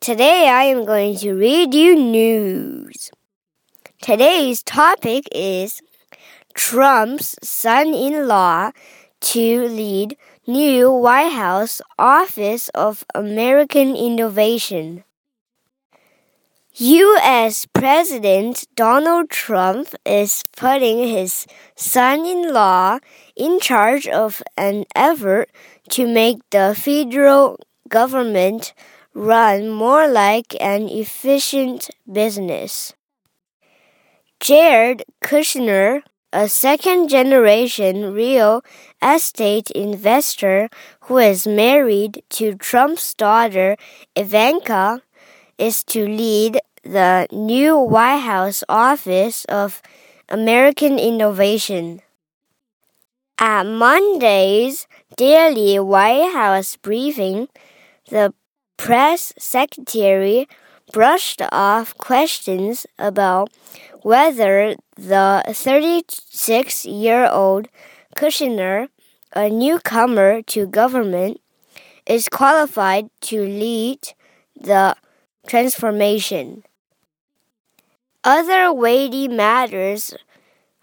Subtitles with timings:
[0.00, 3.12] Today I am going to read you news.
[4.02, 5.80] Today's topic is
[6.52, 8.72] Trump's son-in-law
[9.20, 10.16] to lead
[10.48, 15.04] new White House Office of American Innovation.
[16.74, 17.64] U.S.
[17.66, 22.98] President Donald Trump is putting his son in law
[23.36, 25.50] in charge of an effort
[25.90, 28.74] to make the federal government
[29.14, 32.92] run more like an efficient business.
[34.40, 38.62] Jared Kushner, a second generation real
[39.00, 40.68] estate investor
[41.02, 43.76] who is married to Trump's daughter
[44.16, 45.02] Ivanka,
[45.56, 49.80] is to lead the new White House Office of
[50.28, 52.00] American Innovation.
[53.38, 54.86] At Monday's
[55.16, 57.48] daily White House briefing,
[58.10, 58.34] the
[58.76, 60.48] press secretary
[60.92, 63.50] brushed off questions about
[64.02, 67.68] whether the 36 year old
[68.16, 68.88] Kushner,
[69.34, 71.40] a newcomer to government,
[72.06, 73.98] is qualified to lead
[74.60, 74.94] the
[75.46, 76.62] transformation.
[78.22, 80.14] Other weighty matters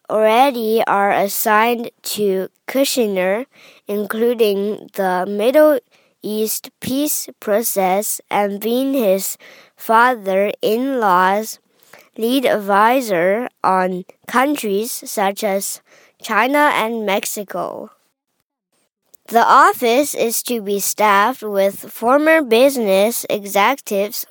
[0.09, 3.45] already are assigned to Kushner,
[3.87, 5.79] including the Middle
[6.22, 9.38] East peace process and being his
[9.76, 11.60] father in law's
[12.16, 15.80] lead advisor on countries such as
[16.20, 17.90] China and Mexico.
[19.28, 24.24] The office is to be staffed with former business executives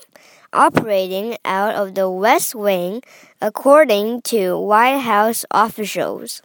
[0.54, 3.04] operating out of the West Wing,
[3.42, 6.42] according to White House officials.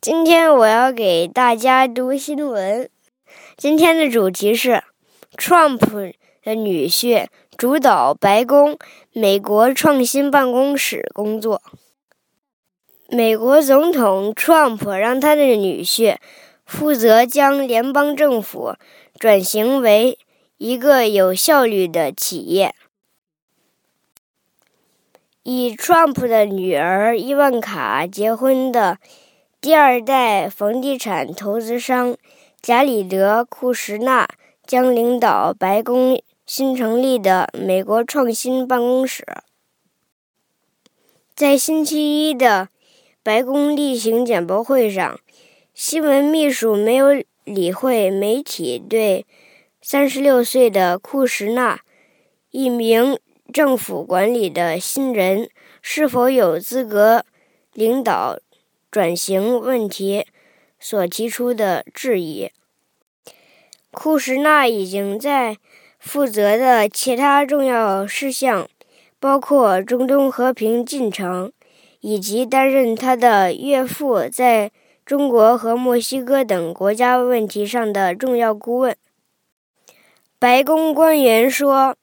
[0.00, 2.88] 今天我要给大家读新闻。
[3.57, 4.83] 今天的主题是
[5.35, 6.13] ，Trump
[6.43, 7.27] 的女婿
[7.57, 8.77] 主导白宫
[9.11, 11.61] 美国创新办公室工作。
[13.09, 16.17] 美国总统 Trump 让他的女婿
[16.65, 18.75] 负责将联邦政府
[19.19, 20.17] 转型为。
[20.57, 22.73] 一个有效率的企业。
[25.43, 28.97] 以 Trump 的女儿伊万卡结婚的
[29.61, 32.17] 第二代房地产投资商
[32.61, 34.27] 贾里德·库什纳
[34.65, 39.25] 将领导白宫新成立的美国创新办公室。
[41.35, 42.69] 在星期一的
[43.21, 45.19] 白宫例行简报会上，
[45.73, 49.25] 新闻秘书没有理会媒体对。
[49.79, 51.79] 三十六岁的库什纳，
[52.49, 53.17] 一名
[53.53, 55.49] 政府管理的新人，
[55.81, 57.23] 是否有资格
[57.71, 58.39] 领导
[58.91, 60.25] 转型问题
[60.79, 62.51] 所提出的质疑。
[63.91, 65.57] 库什纳已经在
[65.97, 68.69] 负责的其他重要事项，
[69.19, 71.51] 包括中东和平进程，
[72.01, 74.71] 以及担任他的岳父在
[75.03, 78.95] 中国和墨西哥等国家问题上的重要顾问。
[80.37, 81.95] 白宫官员说，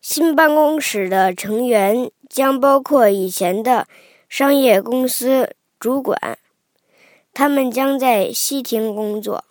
[0.00, 3.88] 新办公室的成员将包括以前的
[4.28, 6.38] 商业公司主管，
[7.32, 9.44] 他们将在西亭工作。